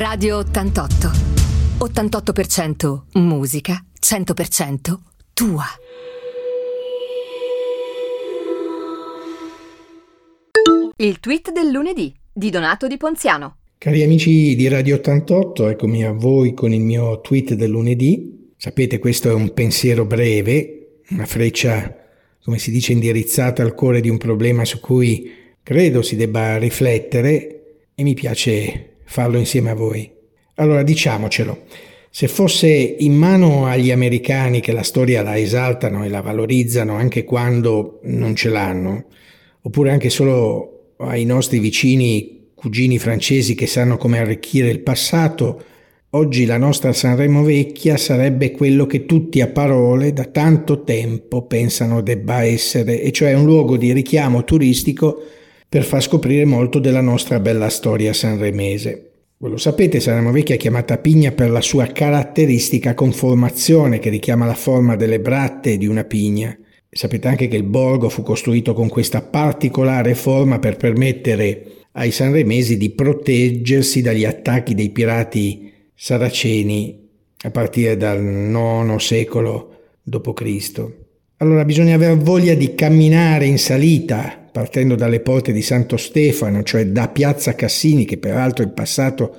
[0.00, 1.10] Radio 88.
[1.84, 4.98] 88% musica, 100%
[5.34, 5.64] tua.
[10.96, 13.56] Il tweet del lunedì di Donato Di Ponziano.
[13.76, 18.54] Cari amici di Radio 88, eccomi a voi con il mio tweet del lunedì.
[18.56, 21.94] Sapete, questo è un pensiero breve, una freccia,
[22.42, 25.30] come si dice, indirizzata al cuore di un problema su cui
[25.62, 30.08] credo si debba riflettere e mi piace farlo insieme a voi.
[30.54, 31.64] Allora diciamocelo,
[32.10, 37.24] se fosse in mano agli americani che la storia la esaltano e la valorizzano anche
[37.24, 39.06] quando non ce l'hanno,
[39.62, 45.64] oppure anche solo ai nostri vicini cugini francesi che sanno come arricchire il passato,
[46.10, 52.00] oggi la nostra Sanremo vecchia sarebbe quello che tutti a parole da tanto tempo pensano
[52.00, 55.20] debba essere, e cioè un luogo di richiamo turistico
[55.70, 59.12] per far scoprire molto della nostra bella storia sanremese.
[59.36, 64.46] Voi lo sapete, Sanremo Vecchia è chiamata pigna per la sua caratteristica conformazione che richiama
[64.46, 66.58] la forma delle bratte di una pigna.
[66.90, 72.76] Sapete anche che il borgo fu costruito con questa particolare forma per permettere ai sanremesi
[72.76, 77.08] di proteggersi dagli attacchi dei pirati saraceni
[77.42, 81.08] a partire dal IX secolo d.C.
[81.42, 86.88] Allora bisogna aver voglia di camminare in salita, partendo dalle porte di Santo Stefano, cioè
[86.88, 89.36] da Piazza Cassini, che peraltro in passato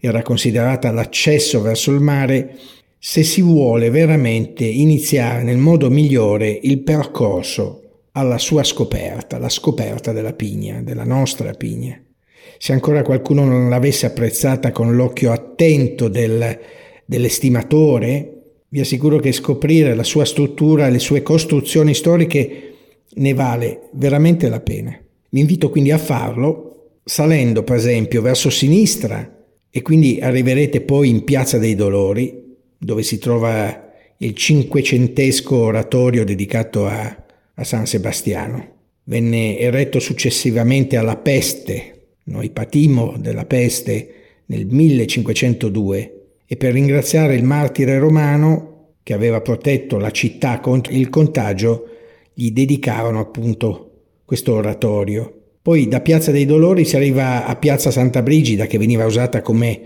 [0.00, 2.56] era considerata l'accesso verso il mare,
[2.98, 7.82] se si vuole veramente iniziare nel modo migliore il percorso
[8.12, 11.96] alla sua scoperta, la scoperta della pigna, della nostra pigna.
[12.58, 16.58] Se ancora qualcuno non l'avesse apprezzata con l'occhio attento del,
[17.04, 18.34] dell'estimatore,
[18.74, 22.74] vi assicuro che scoprire la sua struttura e le sue costruzioni storiche
[23.14, 24.98] ne vale veramente la pena.
[25.28, 31.22] Vi invito quindi a farlo salendo per esempio verso sinistra e quindi arriverete poi in
[31.22, 38.72] Piazza dei Dolori, dove si trova il cinquecentesco oratorio dedicato a a San Sebastiano.
[39.04, 42.16] Venne eretto successivamente alla peste.
[42.24, 44.14] Noi patimmo della peste
[44.46, 48.73] nel 1502 e per ringraziare il martire romano
[49.04, 51.88] che aveva protetto la città contro il contagio,
[52.32, 53.90] gli dedicarono appunto
[54.24, 55.42] questo oratorio.
[55.60, 59.80] Poi da Piazza dei Dolori si arriva a Piazza Santa Brigida che veniva usata come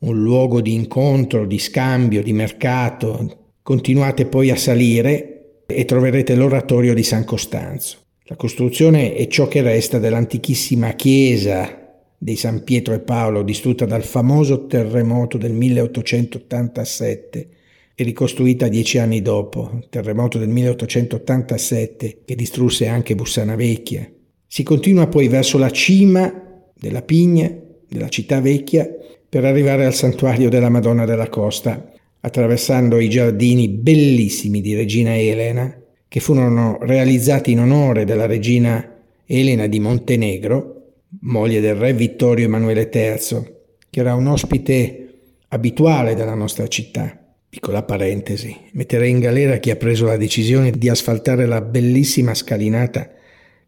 [0.00, 3.52] un luogo di incontro, di scambio, di mercato.
[3.62, 7.98] Continuate poi a salire e troverete l'oratorio di San Costanzo.
[8.24, 11.80] La costruzione è ciò che resta dell'antichissima chiesa
[12.18, 17.48] di San Pietro e Paolo distrutta dal famoso terremoto del 1887
[17.94, 24.10] e ricostruita dieci anni dopo, il terremoto del 1887 che distrusse anche Bussana Vecchia.
[24.46, 26.32] Si continua poi verso la cima
[26.74, 27.52] della Pigna,
[27.88, 28.88] della città vecchia,
[29.28, 35.76] per arrivare al santuario della Madonna della Costa, attraversando i giardini bellissimi di Regina Elena,
[36.08, 42.88] che furono realizzati in onore della regina Elena di Montenegro, moglie del re Vittorio Emanuele
[42.92, 43.52] III,
[43.90, 45.08] che era un ospite
[45.48, 47.23] abituale della nostra città.
[47.54, 53.08] Piccola parentesi, metterei in galera chi ha preso la decisione di asfaltare la bellissima scalinata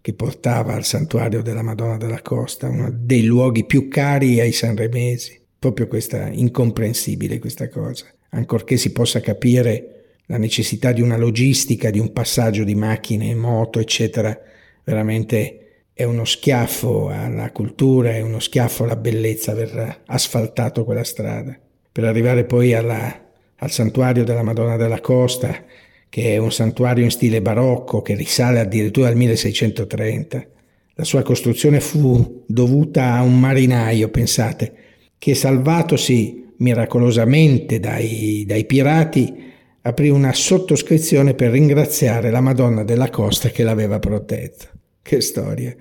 [0.00, 5.40] che portava al santuario della Madonna della Costa, uno dei luoghi più cari ai sanremesi.
[5.56, 12.00] Proprio questa incomprensibile questa cosa ancorché si possa capire la necessità di una logistica, di
[12.00, 14.36] un passaggio di macchine, moto, eccetera,
[14.82, 21.56] veramente è uno schiaffo alla cultura, è uno schiaffo alla bellezza aver asfaltato quella strada.
[21.92, 23.25] Per arrivare poi alla,
[23.56, 25.64] al santuario della Madonna della Costa,
[26.08, 30.46] che è un santuario in stile barocco che risale addirittura al 1630.
[30.94, 34.74] La sua costruzione fu dovuta a un marinaio, pensate,
[35.18, 39.44] che salvatosi miracolosamente dai, dai pirati,
[39.82, 44.68] aprì una sottoscrizione per ringraziare la Madonna della Costa che l'aveva protetta.
[45.02, 45.74] Che storia!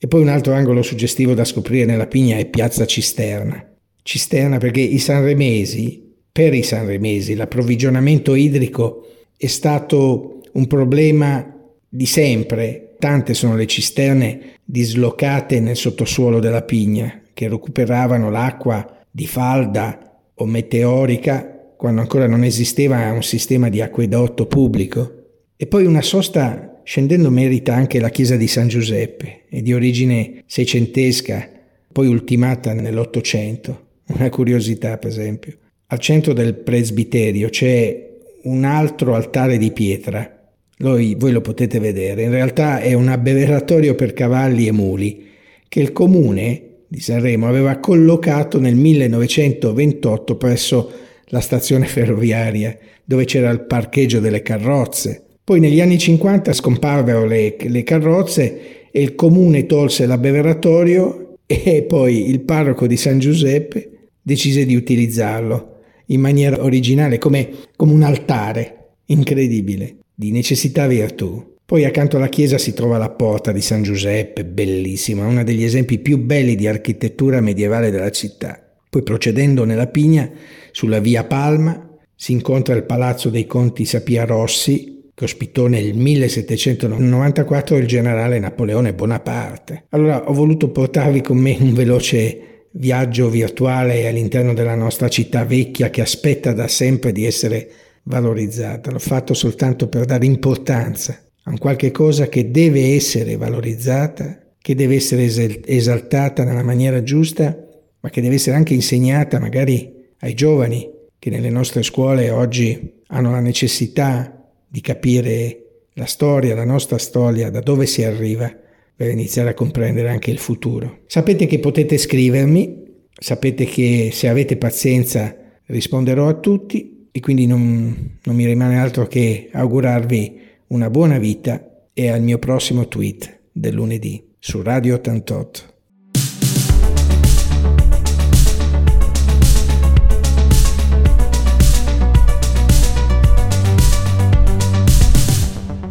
[0.00, 3.66] E poi un altro angolo suggestivo da scoprire nella Pigna è Piazza Cisterna.
[4.02, 6.07] Cisterna perché i sanremesi,
[6.38, 11.52] per i sanremesi, l'approvvigionamento idrico è stato un problema
[11.88, 12.94] di sempre.
[12.96, 20.46] Tante sono le cisterne dislocate nel sottosuolo della Pigna che recuperavano l'acqua di falda o
[20.46, 25.24] meteorica quando ancora non esisteva un sistema di acquedotto pubblico.
[25.56, 30.44] E poi una sosta scendendo merita anche la chiesa di San Giuseppe, è di origine
[30.46, 31.50] seicentesca,
[31.90, 33.86] poi ultimata nell'Ottocento.
[34.10, 35.58] Una curiosità, per esempio.
[35.90, 38.10] Al centro del presbiterio c'è
[38.42, 40.38] un altro altare di pietra.
[40.80, 42.24] Voi, voi lo potete vedere.
[42.24, 45.24] In realtà è un abbeveratorio per cavalli e muli
[45.66, 50.92] che il comune di Sanremo aveva collocato nel 1928 presso
[51.28, 55.22] la stazione ferroviaria dove c'era il parcheggio delle carrozze.
[55.42, 62.28] Poi negli anni 50 scomparvero le, le carrozze e il comune tolse l'abbeveratorio e poi
[62.28, 65.76] il parroco di San Giuseppe decise di utilizzarlo
[66.08, 71.56] in maniera originale come, come un altare incredibile di necessità virtù.
[71.64, 75.98] Poi accanto alla chiesa si trova la porta di San Giuseppe, bellissima, uno degli esempi
[75.98, 78.58] più belli di architettura medievale della città.
[78.88, 80.30] Poi procedendo nella Pigna,
[80.72, 87.76] sulla via Palma, si incontra il palazzo dei conti Sapia Rossi, che ospitò nel 1794
[87.76, 89.84] il generale Napoleone Bonaparte.
[89.90, 95.90] Allora ho voluto portarvi con me un veloce viaggio virtuale all'interno della nostra città vecchia
[95.90, 97.70] che aspetta da sempre di essere
[98.04, 98.90] valorizzata.
[98.90, 104.96] L'ho fatto soltanto per dare importanza a qualche cosa che deve essere valorizzata, che deve
[104.96, 105.24] essere
[105.64, 107.56] esaltata nella maniera giusta,
[108.00, 110.88] ma che deve essere anche insegnata magari ai giovani
[111.18, 114.32] che nelle nostre scuole oggi hanno la necessità
[114.68, 115.62] di capire
[115.94, 118.54] la storia, la nostra storia, da dove si arriva,
[118.98, 121.02] per iniziare a comprendere anche il futuro.
[121.06, 125.36] Sapete che potete scrivermi, sapete che se avete pazienza
[125.66, 131.86] risponderò a tutti e quindi non, non mi rimane altro che augurarvi una buona vita
[131.94, 135.60] e al mio prossimo tweet del lunedì su Radio 88.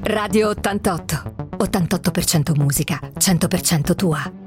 [0.00, 1.13] Radio 88.
[1.56, 4.43] 88% musica, 100% tua.